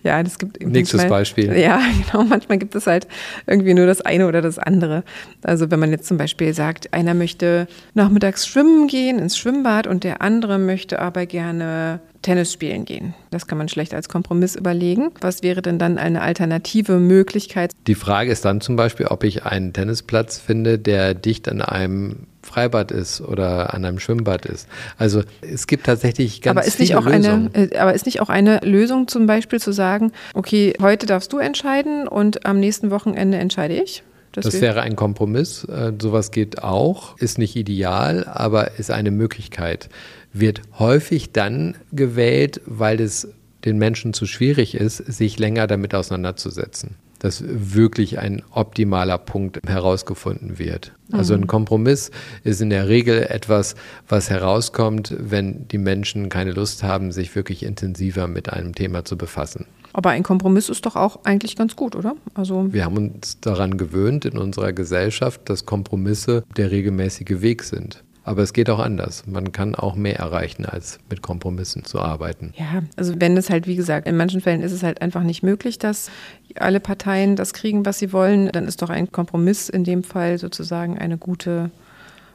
[0.02, 0.60] ja, das gibt.
[0.62, 1.56] Nächstes manchmal, Beispiel.
[1.56, 1.80] Ja,
[2.12, 2.24] genau.
[2.24, 3.06] Manchmal gibt es halt
[3.46, 5.04] irgendwie nur das eine oder das andere.
[5.42, 10.04] Also wenn man jetzt zum Beispiel sagt, einer möchte nachmittags schwimmen gehen ins Schwimmbad und
[10.04, 13.14] der andere möchte aber gerne Tennis spielen gehen.
[13.30, 15.10] Das kann man schlecht als Kompromiss überlegen.
[15.20, 17.72] Was wäre denn dann eine alternative Möglichkeit?
[17.86, 22.26] Die Frage ist dann zum Beispiel, ob ich einen Tennisplatz finde, der dicht an einem
[22.42, 24.68] Freibad ist oder an einem Schwimmbad ist.
[24.98, 27.50] Also es gibt tatsächlich ganz aber ist viele nicht auch Lösungen.
[27.54, 31.32] Eine, äh, aber ist nicht auch eine Lösung zum Beispiel zu sagen, okay, heute darfst
[31.32, 34.02] du entscheiden und am nächsten Wochenende entscheide ich?
[34.32, 35.64] Das, das wäre ein Kompromiss.
[35.64, 37.18] Äh, sowas geht auch.
[37.18, 39.88] Ist nicht ideal, aber ist eine Möglichkeit.
[40.32, 43.28] Wird häufig dann gewählt, weil es
[43.66, 50.58] den Menschen zu schwierig ist, sich länger damit auseinanderzusetzen dass wirklich ein optimaler Punkt herausgefunden
[50.58, 50.92] wird.
[51.12, 51.46] Also ein mhm.
[51.46, 52.10] Kompromiss
[52.42, 53.76] ist in der Regel etwas,
[54.08, 59.16] was herauskommt, wenn die Menschen keine Lust haben, sich wirklich intensiver mit einem Thema zu
[59.16, 59.66] befassen.
[59.92, 62.16] Aber ein Kompromiss ist doch auch eigentlich ganz gut, oder?
[62.34, 68.02] Also wir haben uns daran gewöhnt in unserer Gesellschaft, dass Kompromisse der regelmäßige Weg sind.
[68.24, 69.24] Aber es geht auch anders.
[69.26, 72.54] Man kann auch mehr erreichen, als mit Kompromissen zu arbeiten.
[72.56, 75.42] Ja, also wenn es halt, wie gesagt, in manchen Fällen ist es halt einfach nicht
[75.42, 76.10] möglich, dass
[76.58, 80.38] alle Parteien das kriegen, was sie wollen, dann ist doch ein Kompromiss in dem Fall
[80.38, 81.70] sozusagen eine gute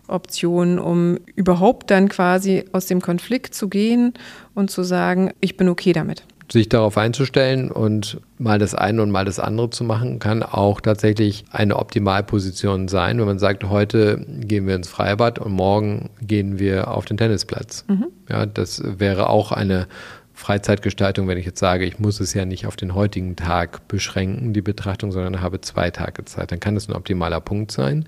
[0.08, 4.13] Option, um überhaupt dann quasi aus dem Konflikt zu gehen
[4.53, 9.12] und zu sagen, ich bin okay damit sich darauf einzustellen und mal das eine und
[9.12, 14.25] mal das andere zu machen, kann auch tatsächlich eine Optimalposition sein, wenn man sagt, heute
[14.27, 17.84] gehen wir ins Freibad und morgen gehen wir auf den Tennisplatz.
[17.88, 18.08] Mhm.
[18.30, 19.88] Ja, das wäre auch eine
[20.38, 24.54] Freizeitgestaltung, wenn ich jetzt sage, ich muss es ja nicht auf den heutigen Tag beschränken,
[24.54, 26.52] die Betrachtung, sondern habe zwei Tage Zeit.
[26.52, 28.08] Dann kann das ein optimaler Punkt sein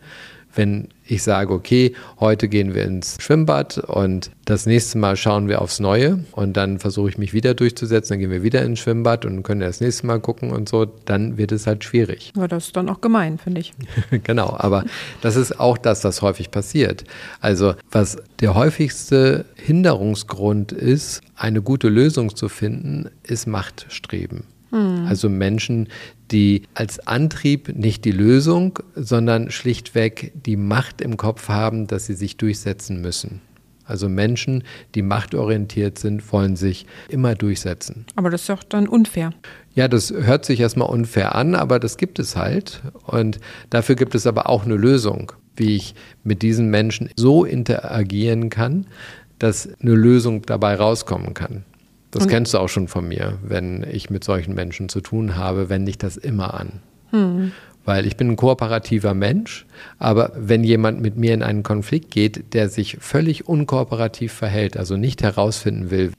[0.55, 5.61] wenn ich sage, okay, heute gehen wir ins Schwimmbad und das nächste Mal schauen wir
[5.61, 9.25] aufs Neue und dann versuche ich mich wieder durchzusetzen, dann gehen wir wieder ins Schwimmbad
[9.25, 12.33] und können das nächste Mal gucken und so, dann wird es halt schwierig.
[12.35, 13.73] Ja, das ist dann auch gemein, finde ich.
[14.23, 14.85] genau, aber
[15.21, 17.03] das ist auch das, was häufig passiert.
[17.41, 24.43] Also was der häufigste Hinderungsgrund ist, eine gute Lösung zu finden, ist Machtstreben.
[24.71, 25.05] Hm.
[25.07, 25.87] Also Menschen,
[26.31, 32.13] die als Antrieb nicht die Lösung, sondern schlichtweg die Macht im Kopf haben, dass sie
[32.13, 33.41] sich durchsetzen müssen.
[33.89, 38.05] Also Menschen, die machtorientiert sind, wollen sich immer durchsetzen.
[38.15, 39.31] Aber das ist doch dann unfair.
[39.73, 42.83] Ja, das hört sich erstmal unfair an, aber das gibt es halt.
[43.07, 43.39] Und
[43.71, 48.85] dafür gibt es aber auch eine Lösung, wie ich mit diesen Menschen so interagieren kann,
[49.39, 51.65] dass eine Lösung dabei rauskommen kann.
[52.11, 53.37] Das und kennst du auch schon von mir.
[53.43, 56.81] Wenn ich mit solchen Menschen zu tun habe, wende ich das immer an.
[57.11, 57.51] Hm.
[57.85, 59.65] Weil ich bin ein kooperativer Mensch,
[59.97, 64.97] aber wenn jemand mit mir in einen Konflikt geht, der sich völlig unkooperativ verhält, also
[64.97, 66.11] nicht herausfinden will,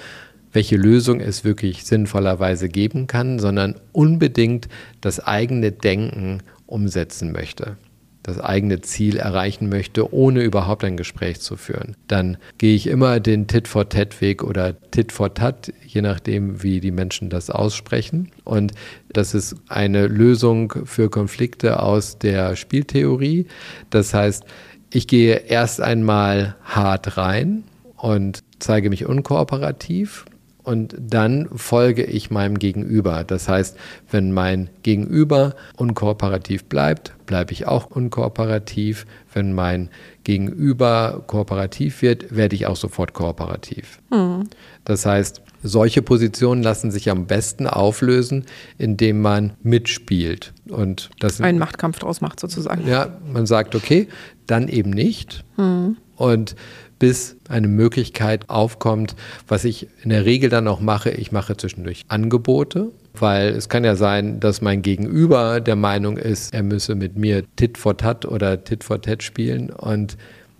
[0.52, 4.68] welche Lösung es wirklich sinnvollerweise geben kann, sondern unbedingt
[5.00, 7.76] das eigene Denken umsetzen möchte
[8.22, 11.96] das eigene Ziel erreichen möchte, ohne überhaupt ein Gespräch zu führen.
[12.08, 18.30] Dann gehe ich immer den Tit-for-Tat-Weg oder Tit-for-Tat, je nachdem, wie die Menschen das aussprechen.
[18.44, 18.72] Und
[19.12, 23.46] das ist eine Lösung für Konflikte aus der Spieltheorie.
[23.88, 24.44] Das heißt,
[24.92, 27.64] ich gehe erst einmal hart rein
[27.96, 30.24] und zeige mich unkooperativ
[30.62, 33.24] und dann folge ich meinem Gegenüber.
[33.24, 33.76] Das heißt,
[34.10, 39.06] wenn mein Gegenüber unkooperativ bleibt, bleibe ich auch unkooperativ.
[39.32, 39.88] Wenn mein
[40.24, 44.00] Gegenüber kooperativ wird, werde ich auch sofort kooperativ.
[44.10, 44.48] Mhm.
[44.84, 48.44] Das heißt, solche Positionen lassen sich am besten auflösen,
[48.78, 50.52] indem man mitspielt.
[50.68, 52.86] Und das einen Machtkampf draus macht sozusagen.
[52.86, 54.08] Ja, man sagt, okay,
[54.46, 55.44] dann eben nicht.
[55.56, 55.96] Mhm.
[56.16, 56.54] Und
[57.00, 59.16] bis eine Möglichkeit aufkommt,
[59.48, 63.82] was ich in der Regel dann auch mache, ich mache zwischendurch Angebote, weil es kann
[63.82, 68.24] ja sein, dass mein Gegenüber der Meinung ist, er müsse mit mir Tit for Tat
[68.24, 70.16] oder Tit for Tat spielen und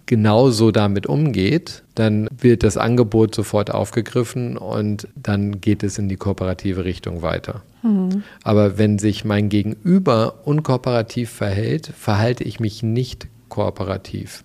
[0.07, 6.16] genauso damit umgeht, dann wird das Angebot sofort aufgegriffen und dann geht es in die
[6.16, 7.62] kooperative Richtung weiter.
[7.85, 8.24] Mhm.
[8.42, 14.42] Aber wenn sich mein Gegenüber unkooperativ verhält, verhalte ich mich nicht kooperativ,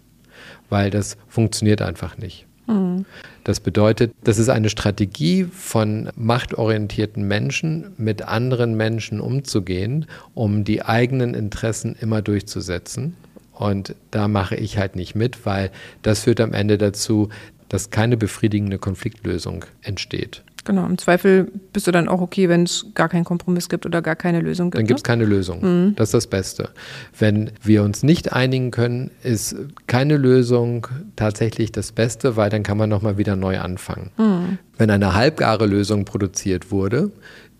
[0.69, 2.45] weil das funktioniert einfach nicht.
[2.67, 3.05] Mhm.
[3.43, 10.83] Das bedeutet, das ist eine Strategie von machtorientierten Menschen, mit anderen Menschen umzugehen, um die
[10.83, 13.15] eigenen Interessen immer durchzusetzen.
[13.53, 17.29] Und da mache ich halt nicht mit, weil das führt am Ende dazu,
[17.69, 20.43] dass keine befriedigende Konfliktlösung entsteht.
[20.65, 24.01] Genau, im Zweifel bist du dann auch okay, wenn es gar keinen Kompromiss gibt oder
[24.01, 24.79] gar keine Lösung gibt.
[24.79, 25.07] Dann gibt es ne?
[25.07, 25.61] keine Lösung.
[25.61, 25.95] Mhm.
[25.95, 26.69] Das ist das Beste.
[27.17, 32.79] Wenn wir uns nicht einigen können, ist keine Lösung tatsächlich das Beste, weil dann kann
[32.79, 34.09] man nochmal wieder neu anfangen.
[34.17, 34.57] Mhm.
[34.77, 37.11] Wenn eine halbgare Lösung produziert wurde,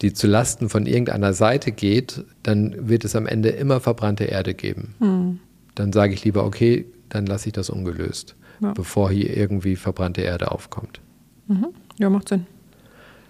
[0.02, 4.56] die zu Lasten von irgendeiner Seite geht, dann wird es am Ende immer verbrannte Erde
[4.56, 4.96] geben.
[5.00, 5.40] Mhm.
[5.76, 8.74] Dann sage ich lieber, okay, dann lasse ich das ungelöst, ja.
[8.74, 11.02] bevor hier irgendwie verbrannte Erde aufkommt.
[11.48, 11.68] Mhm.
[12.00, 12.48] Ja, macht Sinn.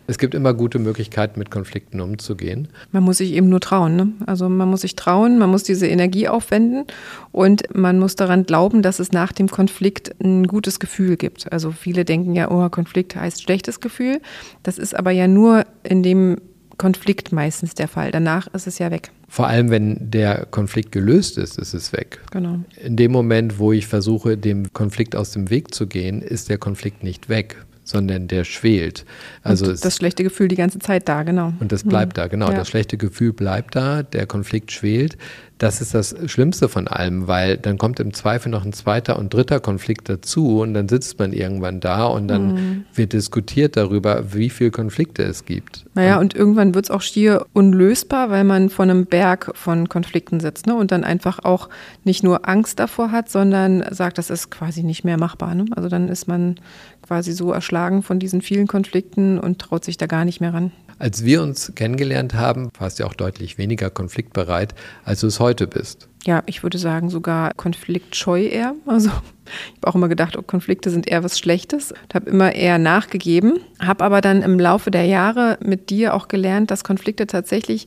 [0.07, 2.67] Es gibt immer gute Möglichkeiten, mit Konflikten umzugehen.
[2.91, 3.95] Man muss sich eben nur trauen.
[3.95, 4.11] Ne?
[4.25, 6.85] Also man muss sich trauen, man muss diese Energie aufwenden
[7.31, 11.51] und man muss daran glauben, dass es nach dem Konflikt ein gutes Gefühl gibt.
[11.51, 14.21] Also viele denken ja, oh, Konflikt heißt schlechtes Gefühl.
[14.63, 16.37] Das ist aber ja nur in dem
[16.77, 18.11] Konflikt meistens der Fall.
[18.11, 19.11] Danach ist es ja weg.
[19.27, 22.19] Vor allem, wenn der Konflikt gelöst ist, ist es weg.
[22.31, 22.59] Genau.
[22.81, 26.57] In dem Moment, wo ich versuche, dem Konflikt aus dem Weg zu gehen, ist der
[26.57, 29.05] Konflikt nicht weg, sondern der schwelt.
[29.43, 31.53] Also und das schlechte Gefühl die ganze Zeit da, genau.
[31.59, 32.23] Und das bleibt hm.
[32.23, 32.49] da, genau.
[32.49, 32.57] Ja.
[32.57, 35.17] Das schlechte Gefühl bleibt da, der Konflikt schwelt.
[35.57, 39.33] Das ist das Schlimmste von allem, weil dann kommt im Zweifel noch ein zweiter und
[39.33, 42.85] dritter Konflikt dazu und dann sitzt man irgendwann da und dann mhm.
[42.93, 45.85] wird diskutiert darüber, wie viele Konflikte es gibt.
[45.93, 49.87] Naja, und, und irgendwann wird es auch schier unlösbar, weil man vor einem Berg von
[49.87, 50.75] Konflikten sitzt ne?
[50.75, 51.69] und dann einfach auch
[52.03, 55.55] nicht nur Angst davor hat, sondern sagt, das ist quasi nicht mehr machbar.
[55.55, 55.65] Ne?
[55.75, 56.55] Also dann ist man
[57.01, 60.71] quasi so erschlagen von diesen vielen Konflikten und traut sich da gar nicht mehr ran.
[60.97, 65.67] Als wir uns kennengelernt haben, warst du auch deutlich weniger konfliktbereit, als du es heute
[65.67, 66.07] bist.
[66.25, 68.73] Ja, ich würde sagen sogar konfliktscheu eher.
[68.87, 69.09] Also
[69.45, 71.93] ich habe auch immer gedacht, oh, Konflikte sind eher was Schlechtes.
[72.09, 76.27] Ich habe immer eher nachgegeben, habe aber dann im Laufe der Jahre mit dir auch
[76.27, 77.85] gelernt, dass Konflikte tatsächlich,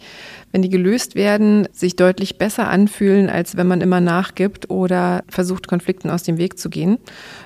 [0.52, 5.66] wenn die gelöst werden, sich deutlich besser anfühlen, als wenn man immer nachgibt oder versucht,
[5.66, 6.98] Konflikten aus dem Weg zu gehen.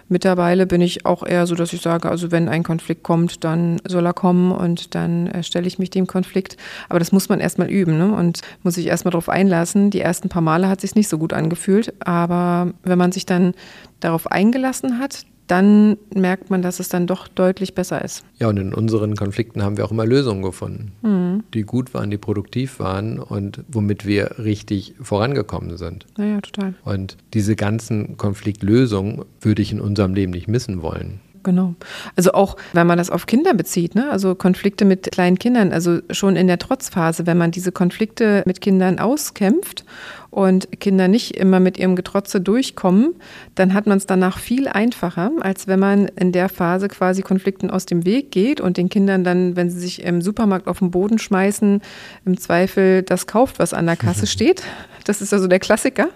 [0.08, 3.80] Mittlerweile bin ich auch eher so, dass ich sage, also wenn ein Konflikt kommt, dann
[3.88, 6.58] soll er kommen und dann äh, stelle ich mich dem Konflikt.
[6.90, 8.14] Aber das muss man erstmal üben ne?
[8.14, 9.90] und muss sich erstmal darauf einlassen.
[9.90, 13.54] Die ersten paar Male hat sich nicht so gut angefühlt, aber wenn man sich dann
[14.00, 18.24] darauf eingelassen hat, dann merkt man, dass es dann doch deutlich besser ist.
[18.38, 21.44] Ja, und in unseren Konflikten haben wir auch immer Lösungen gefunden, mhm.
[21.52, 26.06] die gut waren, die produktiv waren und womit wir richtig vorangekommen sind.
[26.16, 26.74] Ja, ja, total.
[26.84, 31.20] Und diese ganzen Konfliktlösungen würde ich in unserem Leben nicht missen wollen.
[31.42, 31.74] Genau.
[32.16, 34.10] Also auch, wenn man das auf Kinder bezieht, ne?
[34.10, 38.60] also Konflikte mit kleinen Kindern, also schon in der Trotzphase, wenn man diese Konflikte mit
[38.60, 39.84] Kindern auskämpft
[40.30, 43.14] und Kinder nicht immer mit ihrem Getrotze durchkommen,
[43.54, 47.70] dann hat man es danach viel einfacher, als wenn man in der Phase quasi Konflikten
[47.70, 50.90] aus dem Weg geht und den Kindern dann, wenn sie sich im Supermarkt auf den
[50.90, 51.82] Boden schmeißen,
[52.24, 54.62] im Zweifel das kauft, was an der Kasse steht.
[55.04, 56.08] Das ist also der Klassiker.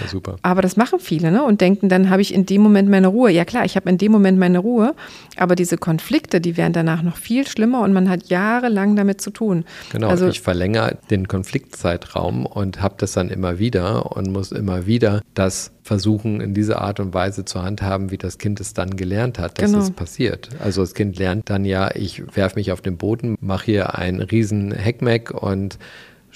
[0.00, 0.36] Ja, super.
[0.42, 1.42] Aber das machen viele ne?
[1.42, 3.30] und denken, dann habe ich in dem Moment meine Ruhe.
[3.30, 4.94] Ja klar, ich habe in dem Moment meine Ruhe,
[5.36, 9.30] aber diese Konflikte, die werden danach noch viel schlimmer und man hat jahrelang damit zu
[9.30, 9.64] tun.
[9.92, 14.86] Genau, also, ich verlängere den Konfliktzeitraum und habe das dann immer wieder und muss immer
[14.86, 18.96] wieder das versuchen, in dieser Art und Weise zu handhaben, wie das Kind es dann
[18.96, 19.82] gelernt hat, dass genau.
[19.82, 20.50] es passiert.
[20.60, 24.20] Also das Kind lernt dann ja, ich werfe mich auf den Boden, mache hier einen
[24.20, 25.78] riesen Heckmeck und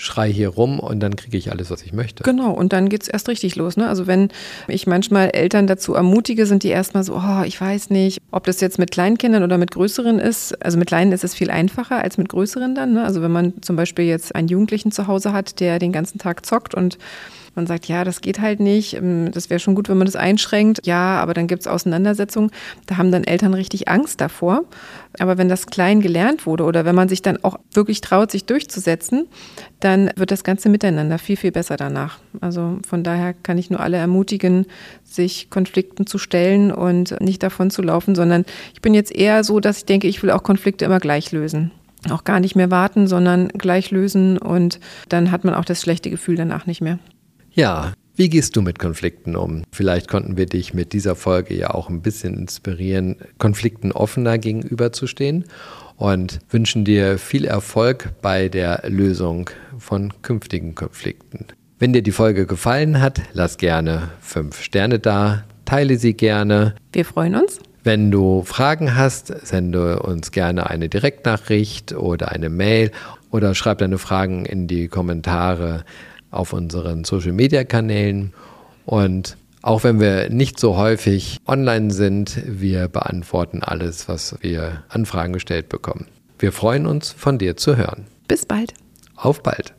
[0.03, 2.25] schrei hier rum und dann kriege ich alles, was ich möchte.
[2.25, 3.77] Genau, und dann geht es erst richtig los.
[3.77, 3.89] Ne?
[3.89, 4.31] Also wenn
[4.67, 8.61] ich manchmal Eltern dazu ermutige, sind die erstmal so, oh, ich weiß nicht, ob das
[8.61, 10.61] jetzt mit Kleinkindern oder mit größeren ist.
[10.65, 12.95] Also mit Kleinen ist es viel einfacher als mit größeren dann.
[12.95, 13.05] Ne?
[13.05, 16.45] Also wenn man zum Beispiel jetzt einen Jugendlichen zu Hause hat, der den ganzen Tag
[16.45, 16.99] zockt und
[17.55, 20.17] man sagt, ja, das geht halt nicht, ähm, das wäre schon gut, wenn man das
[20.17, 20.87] einschränkt.
[20.87, 22.51] Ja, aber dann gibt es Auseinandersetzungen.
[22.87, 24.65] Da haben dann Eltern richtig Angst davor.
[25.19, 28.47] Aber wenn das klein gelernt wurde oder wenn man sich dann auch wirklich traut, sich
[28.47, 29.27] durchzusetzen,
[29.81, 32.19] dann wird das ganze Miteinander viel, viel besser danach.
[32.41, 34.67] Also von daher kann ich nur alle ermutigen,
[35.05, 39.61] sich Konflikten zu stellen und nicht davon zu laufen, sondern ich bin jetzt eher so,
[39.61, 41.73] dass ich denke, ich will auch Konflikte immer gleich lösen
[42.11, 46.11] auch gar nicht mehr warten, sondern gleich lösen und dann hat man auch das schlechte
[46.11, 46.99] Gefühl danach nicht mehr.
[47.55, 49.65] Ja, wie gehst du mit Konflikten um?
[49.73, 55.45] Vielleicht konnten wir dich mit dieser Folge ja auch ein bisschen inspirieren, Konflikten offener gegenüberzustehen
[55.99, 61.47] und wünschen dir viel Erfolg bei der Lösung von künftigen Konflikten.
[61.79, 66.75] Wenn dir die Folge gefallen hat, lass gerne fünf Sterne da, teile sie gerne.
[66.93, 67.61] Wir freuen uns.
[67.85, 72.93] Wenn du Fragen hast, sende uns gerne eine Direktnachricht oder eine Mail
[73.31, 75.85] oder schreib deine Fragen in die Kommentare
[76.33, 78.33] auf unseren Social-Media-Kanälen.
[78.85, 85.07] Und auch wenn wir nicht so häufig online sind, wir beantworten alles, was wir an
[85.07, 86.07] Fragen gestellt bekommen.
[86.41, 88.07] Wir freuen uns, von dir zu hören.
[88.27, 88.75] Bis bald.
[89.15, 89.73] Auf bald.